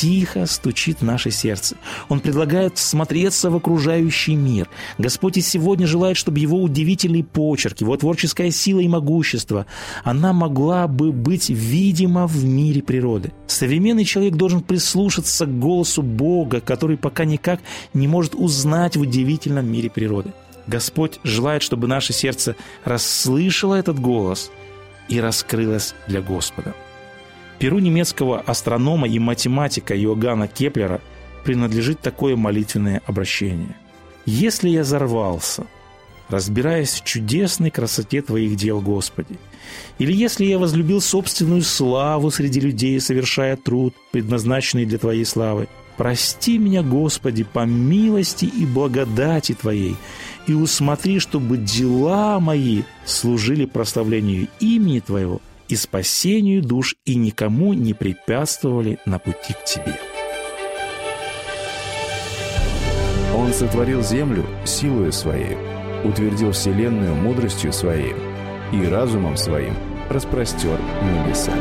тихо 0.00 0.46
стучит 0.46 1.00
в 1.00 1.04
наше 1.04 1.32
сердце. 1.32 1.76
Он 2.08 2.20
предлагает 2.20 2.78
смотреться 2.78 3.50
в 3.50 3.56
окружающий 3.56 4.36
мир. 4.36 4.68
Господь 4.96 5.38
и 5.38 5.40
сегодня 5.40 5.88
желает, 5.88 6.16
чтобы 6.16 6.38
его 6.38 6.62
удивительный 6.62 7.24
почерк, 7.24 7.80
его 7.80 7.96
творческая 7.96 8.52
сила 8.52 8.78
и 8.78 8.86
могущество, 8.86 9.66
она 10.04 10.32
могла 10.32 10.86
бы 10.86 11.10
быть 11.10 11.50
видима 11.50 12.28
в 12.28 12.44
мире 12.44 12.80
природы. 12.80 13.32
Современный 13.48 14.04
человек 14.04 14.34
должен 14.34 14.60
прислушаться 14.60 15.46
к 15.46 15.58
голосу 15.58 16.02
Бога, 16.02 16.60
который 16.60 16.96
пока 16.96 17.24
никак 17.24 17.60
не 17.92 18.06
может 18.06 18.36
узнать 18.36 18.96
в 18.96 19.00
удивительном 19.00 19.66
мире 19.66 19.90
природы. 19.90 20.32
Господь 20.68 21.18
желает, 21.24 21.62
чтобы 21.64 21.88
наше 21.88 22.12
сердце 22.12 22.54
расслышало 22.84 23.74
этот 23.74 23.98
голос 23.98 24.52
и 25.08 25.20
раскрылось 25.20 25.94
для 26.06 26.20
Господа. 26.20 26.74
Перу 27.58 27.80
немецкого 27.80 28.40
астронома 28.40 29.08
и 29.08 29.18
математика 29.18 29.96
Иоганна 29.96 30.46
Кеплера 30.46 31.00
принадлежит 31.44 32.00
такое 32.00 32.36
молитвенное 32.36 33.02
обращение. 33.06 33.74
«Если 34.26 34.68
я 34.68 34.82
взорвался, 34.82 35.66
разбираясь 36.28 36.92
в 36.92 37.04
чудесной 37.04 37.70
красоте 37.70 38.22
Твоих 38.22 38.54
дел, 38.54 38.80
Господи, 38.80 39.38
или 39.98 40.12
если 40.12 40.44
я 40.44 40.58
возлюбил 40.58 41.00
собственную 41.00 41.62
славу 41.62 42.30
среди 42.30 42.60
людей, 42.60 43.00
совершая 43.00 43.56
труд, 43.56 43.94
предназначенный 44.12 44.86
для 44.86 44.98
Твоей 44.98 45.24
славы, 45.24 45.68
прости 45.96 46.58
меня, 46.58 46.84
Господи, 46.84 47.42
по 47.42 47.64
милости 47.64 48.44
и 48.44 48.66
благодати 48.66 49.54
Твоей, 49.54 49.96
и 50.46 50.52
усмотри, 50.52 51.18
чтобы 51.18 51.56
дела 51.56 52.38
мои 52.38 52.82
служили 53.04 53.64
прославлению 53.64 54.46
имени 54.60 55.00
Твоего 55.00 55.40
и 55.68 55.76
спасению 55.76 56.62
душ 56.62 56.96
и 57.04 57.14
никому 57.14 57.72
не 57.74 57.94
препятствовали 57.94 58.98
на 59.04 59.18
пути 59.18 59.52
к 59.52 59.64
Тебе. 59.64 59.98
Он 63.36 63.52
сотворил 63.52 64.02
землю 64.02 64.44
силою 64.64 65.12
Своей, 65.12 65.56
утвердил 66.04 66.52
вселенную 66.52 67.14
мудростью 67.14 67.72
Своей 67.72 68.14
и 68.72 68.84
разумом 68.86 69.36
Своим 69.36 69.74
распростер 70.10 70.78
небеса. 71.02 71.52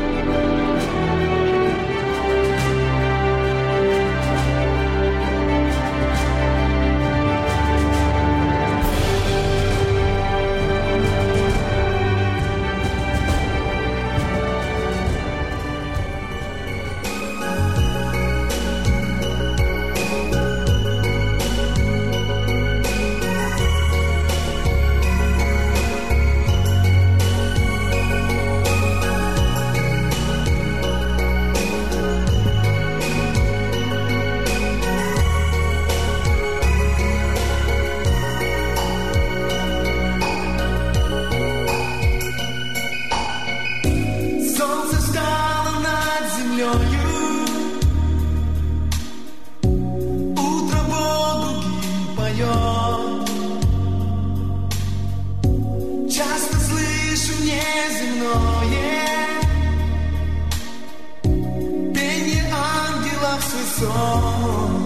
song. 63.80 64.77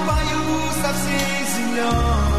Я 0.00 0.06
пою 0.06 0.72
со 0.82 0.92
всей 0.94 2.29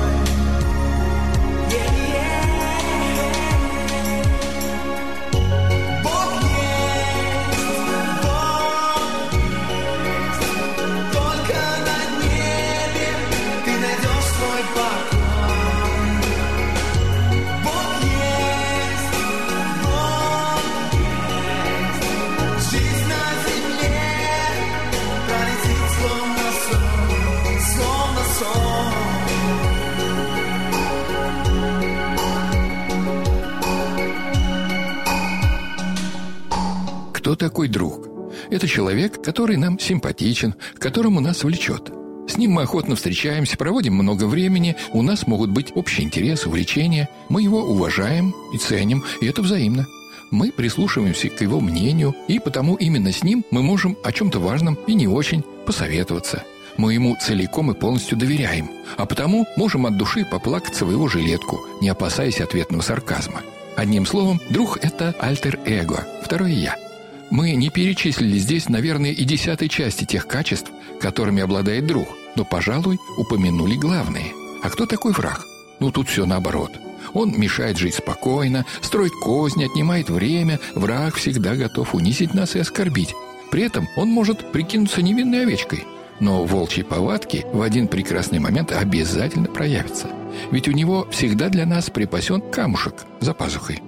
такой 37.41 37.67
друг? 37.67 38.07
Это 38.51 38.67
человек, 38.67 39.19
который 39.23 39.57
нам 39.57 39.79
симпатичен, 39.79 40.53
которому 40.77 41.21
нас 41.21 41.43
влечет. 41.43 41.91
С 42.27 42.37
ним 42.37 42.51
мы 42.51 42.61
охотно 42.61 42.95
встречаемся, 42.95 43.57
проводим 43.57 43.95
много 43.95 44.25
времени, 44.25 44.75
у 44.93 45.01
нас 45.01 45.25
могут 45.25 45.49
быть 45.49 45.71
общие 45.73 46.05
интересы, 46.05 46.49
увлечения. 46.49 47.09
Мы 47.29 47.41
его 47.41 47.63
уважаем 47.63 48.35
и 48.53 48.59
ценим, 48.59 49.03
и 49.21 49.25
это 49.25 49.41
взаимно. 49.41 49.87
Мы 50.29 50.51
прислушиваемся 50.51 51.29
к 51.29 51.41
его 51.41 51.59
мнению, 51.59 52.15
и 52.27 52.37
потому 52.37 52.75
именно 52.75 53.11
с 53.11 53.23
ним 53.23 53.43
мы 53.49 53.63
можем 53.63 53.97
о 54.03 54.11
чем-то 54.11 54.39
важном 54.39 54.75
и 54.85 54.93
не 54.93 55.07
очень 55.07 55.43
посоветоваться. 55.65 56.43
Мы 56.77 56.93
ему 56.93 57.17
целиком 57.19 57.71
и 57.71 57.73
полностью 57.73 58.19
доверяем, 58.19 58.69
а 58.97 59.07
потому 59.07 59.47
можем 59.57 59.87
от 59.87 59.97
души 59.97 60.25
поплакаться 60.29 60.85
в 60.85 60.91
его 60.91 61.07
жилетку, 61.07 61.59
не 61.81 61.89
опасаясь 61.89 62.39
ответного 62.39 62.83
сарказма. 62.83 63.41
Одним 63.75 64.05
словом, 64.05 64.39
друг– 64.51 64.77
это 64.83 65.15
альтер-эго, 65.19 66.07
второе 66.23 66.51
«я». 66.51 66.90
Мы 67.31 67.53
не 67.53 67.69
перечислили 67.69 68.37
здесь, 68.37 68.67
наверное, 68.67 69.11
и 69.11 69.23
десятой 69.23 69.69
части 69.69 70.03
тех 70.03 70.27
качеств, 70.27 70.69
которыми 70.99 71.41
обладает 71.41 71.87
друг, 71.87 72.09
но, 72.35 72.43
пожалуй, 72.43 72.99
упомянули 73.17 73.75
главные. 73.75 74.33
А 74.61 74.69
кто 74.69 74.85
такой 74.85 75.13
враг? 75.13 75.45
Ну, 75.79 75.91
тут 75.91 76.09
все 76.09 76.25
наоборот. 76.25 76.71
Он 77.13 77.33
мешает 77.39 77.77
жить 77.77 77.95
спокойно, 77.95 78.65
строит 78.81 79.13
козни, 79.13 79.63
отнимает 79.63 80.09
время. 80.09 80.59
Враг 80.75 81.15
всегда 81.15 81.55
готов 81.55 81.95
унизить 81.95 82.33
нас 82.33 82.55
и 82.55 82.59
оскорбить. 82.59 83.15
При 83.49 83.63
этом 83.63 83.87
он 83.95 84.09
может 84.09 84.51
прикинуться 84.51 85.01
невинной 85.01 85.43
овечкой. 85.43 85.85
Но 86.19 86.43
волчьи 86.43 86.83
повадки 86.83 87.45
в 87.53 87.61
один 87.61 87.87
прекрасный 87.87 88.39
момент 88.39 88.73
обязательно 88.73 89.47
проявятся. 89.47 90.07
Ведь 90.51 90.67
у 90.67 90.71
него 90.71 91.07
всегда 91.11 91.47
для 91.47 91.65
нас 91.65 91.89
припасен 91.89 92.41
камушек 92.41 93.05
за 93.21 93.33
пазухой. 93.33 93.81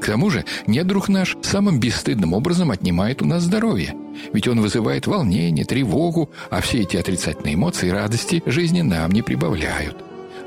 К 0.00 0.06
тому 0.06 0.30
же 0.30 0.44
недруг 0.66 1.08
наш 1.08 1.36
самым 1.42 1.78
бесстыдным 1.78 2.32
образом 2.32 2.70
отнимает 2.70 3.20
у 3.20 3.26
нас 3.26 3.42
здоровье. 3.42 3.94
Ведь 4.32 4.48
он 4.48 4.60
вызывает 4.60 5.06
волнение, 5.06 5.64
тревогу, 5.64 6.30
а 6.50 6.60
все 6.62 6.80
эти 6.80 6.96
отрицательные 6.96 7.54
эмоции 7.54 7.88
и 7.88 7.92
радости 7.92 8.42
жизни 8.46 8.80
нам 8.80 9.10
не 9.10 9.22
прибавляют. 9.22 9.96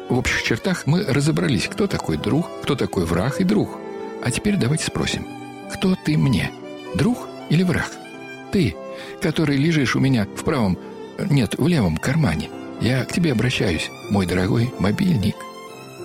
В 0.09 0.17
общих 0.17 0.43
чертах 0.43 0.87
мы 0.87 1.03
разобрались, 1.03 1.67
кто 1.67 1.87
такой 1.87 2.17
друг, 2.17 2.47
кто 2.63 2.75
такой 2.75 3.05
враг 3.05 3.39
и 3.41 3.43
друг. 3.43 3.77
А 4.23 4.31
теперь 4.31 4.57
давайте 4.57 4.85
спросим, 4.85 5.25
кто 5.71 5.95
ты 6.03 6.17
мне, 6.17 6.51
друг 6.95 7.27
или 7.49 7.63
враг? 7.63 7.91
Ты, 8.51 8.75
который 9.21 9.57
лежишь 9.57 9.95
у 9.95 9.99
меня 9.99 10.25
в 10.25 10.43
правом, 10.43 10.77
нет, 11.29 11.55
в 11.57 11.67
левом 11.67 11.97
кармане. 11.97 12.49
Я 12.81 13.05
к 13.05 13.11
тебе 13.11 13.31
обращаюсь, 13.31 13.89
мой 14.09 14.25
дорогой 14.25 14.73
мобильник. 14.79 15.35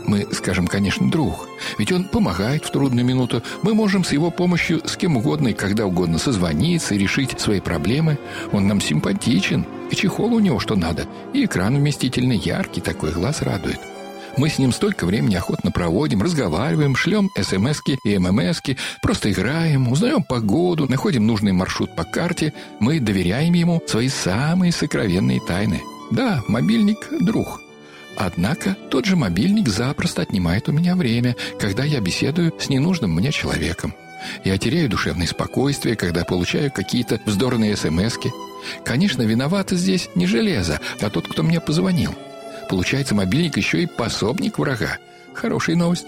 Мы 0.07 0.27
скажем, 0.33 0.67
конечно, 0.67 1.11
друг. 1.11 1.49
Ведь 1.79 1.93
он 1.93 2.05
помогает 2.05 2.65
в 2.65 2.71
трудную 2.71 3.05
минуту. 3.05 3.43
Мы 3.63 3.75
можем 3.75 4.05
с 4.05 4.13
его 4.13 4.31
помощью 4.31 4.81
с 4.87 4.97
кем 4.97 5.17
угодно 5.17 5.49
и 5.49 5.55
когда 5.55 5.87
угодно 5.87 6.19
созвониться 6.19 6.95
и 6.95 6.99
решить 6.99 7.39
свои 7.39 7.61
проблемы. 7.61 8.19
Он 8.53 8.67
нам 8.67 8.81
симпатичен. 8.81 9.67
И 9.91 9.97
чехол 9.97 10.35
у 10.35 10.41
него 10.41 10.61
что 10.61 10.77
надо. 10.77 11.07
И 11.33 11.45
экран 11.45 11.77
вместительный, 11.77 12.37
яркий, 12.37 12.81
такой 12.81 13.13
глаз 13.13 13.43
радует. 13.43 13.81
Мы 14.37 14.49
с 14.49 14.59
ним 14.59 14.73
столько 14.73 15.05
времени 15.05 15.35
охотно 15.35 15.73
проводим, 15.73 16.23
разговариваем, 16.23 16.95
шлем 16.95 17.29
смски 17.35 17.99
и 18.05 18.19
ммски, 18.19 18.77
просто 19.03 19.33
играем, 19.33 19.91
узнаем 19.91 20.23
погоду, 20.23 20.87
находим 20.89 21.27
нужный 21.27 21.53
маршрут 21.53 21.97
по 21.97 22.05
карте. 22.05 22.53
Мы 22.79 23.01
доверяем 23.01 23.55
ему 23.55 23.83
свои 23.87 24.09
самые 24.09 24.71
сокровенные 24.71 25.41
тайны. 25.41 25.81
Да, 26.13 26.43
мобильник– 26.47 27.09
друг. 27.21 27.61
Однако 28.21 28.77
тот 28.91 29.05
же 29.05 29.15
мобильник 29.15 29.69
запросто 29.69 30.23
отнимает 30.23 30.69
у 30.69 30.73
меня 30.73 30.97
время, 30.97 31.37
когда 31.61 31.85
я 31.85 32.01
беседую 32.01 32.53
с 32.59 32.69
ненужным 32.69 33.13
мне 33.13 33.31
человеком. 33.31 33.95
Я 34.43 34.59
теряю 34.59 34.89
душевное 34.89 35.29
спокойствие, 35.29 35.95
когда 35.95 36.25
получаю 36.25 36.73
какие-то 36.73 37.21
вздорные 37.25 37.77
смски. 37.77 38.33
Конечно, 38.85 39.23
виновата 39.23 39.77
здесь 39.77 40.11
не 40.17 40.27
железо, 40.27 40.81
а 41.01 41.11
тот, 41.11 41.29
кто 41.29 41.45
мне 41.45 41.61
позвонил. 41.61 42.13
Получается, 42.69 43.15
мобильник 43.15 43.57
еще 43.57 43.85
и 43.85 43.87
пособник 43.87 44.59
врага. 44.59 44.99
Хорошая 45.33 45.77
новость. 45.77 46.07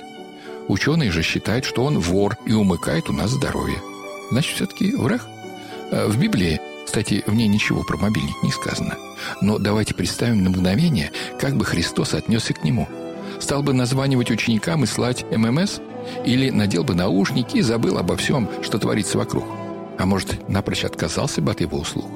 Ученые 0.66 1.12
же 1.12 1.22
считают, 1.22 1.64
что 1.64 1.84
он 1.84 2.00
вор 2.00 2.36
и 2.44 2.52
умыкает 2.52 3.08
у 3.08 3.12
нас 3.12 3.30
здоровье. 3.30 3.78
Значит, 4.32 4.56
все-таки 4.56 4.96
враг? 4.96 5.22
А 5.92 6.08
В 6.08 6.18
Библии, 6.18 6.60
кстати, 6.90 7.22
в 7.24 7.34
ней 7.36 7.46
ничего 7.46 7.84
про 7.84 7.96
мобильник 7.96 8.42
не 8.42 8.50
сказано. 8.50 8.98
Но 9.40 9.58
давайте 9.58 9.94
представим 9.94 10.42
на 10.42 10.50
мгновение, 10.50 11.12
как 11.38 11.54
бы 11.54 11.64
Христос 11.64 12.14
отнесся 12.14 12.52
к 12.52 12.64
нему. 12.64 12.88
Стал 13.38 13.62
бы 13.62 13.72
названивать 13.72 14.32
ученикам 14.32 14.82
и 14.82 14.88
слать 14.88 15.24
ММС? 15.30 15.78
Или 16.24 16.50
надел 16.50 16.82
бы 16.82 16.96
наушники 16.96 17.58
и 17.58 17.62
забыл 17.62 17.96
обо 17.96 18.16
всем, 18.16 18.50
что 18.60 18.80
творится 18.80 19.18
вокруг? 19.18 19.44
А 20.00 20.04
может, 20.04 20.48
напрочь 20.48 20.84
отказался 20.84 21.40
бы 21.40 21.52
от 21.52 21.60
его 21.60 21.78
услуг? 21.78 22.10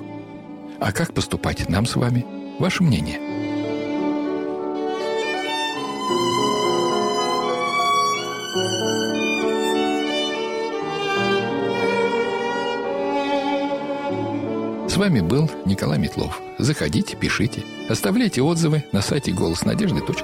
А 0.80 0.90
как 0.90 1.14
поступать 1.14 1.68
нам 1.68 1.86
с 1.86 1.94
вами? 1.94 2.26
Ваше 2.58 2.82
мнение? 2.82 3.33
С 14.94 14.96
вами 14.96 15.18
был 15.18 15.50
Николай 15.66 15.98
Метлов. 15.98 16.40
Заходите, 16.56 17.16
пишите, 17.16 17.64
оставляйте 17.88 18.42
отзывы 18.42 18.84
на 18.92 19.02
сайте 19.02 19.32
голоснадежды.ру. 19.32 20.14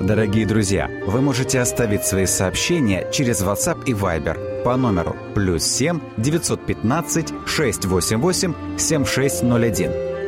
Дорогие 0.00 0.46
друзья, 0.46 0.90
вы 1.06 1.20
можете 1.20 1.60
оставить 1.60 2.06
свои 2.06 2.24
сообщения 2.24 3.06
через 3.12 3.42
WhatsApp 3.42 3.84
и 3.84 3.92
Viber 3.92 4.62
по 4.62 4.78
номеру 4.78 5.14
плюс 5.34 5.62
7 5.64 6.00
915 6.16 7.34
688 7.44 8.54
7601 8.78 10.13